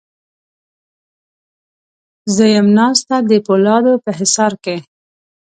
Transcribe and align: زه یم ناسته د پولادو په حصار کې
زه 2.35 2.43
یم 2.55 2.67
ناسته 2.77 3.15
د 3.29 3.31
پولادو 3.45 3.93
په 4.03 4.11
حصار 4.19 4.53
کې 4.63 4.77